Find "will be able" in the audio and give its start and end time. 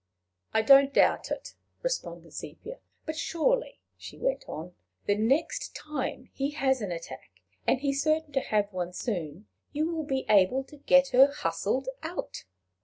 9.91-10.63